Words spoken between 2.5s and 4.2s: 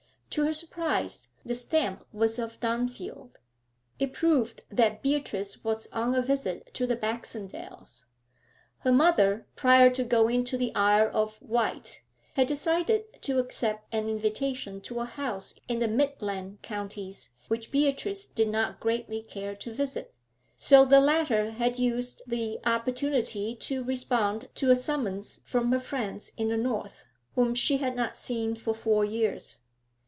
Dunfield. It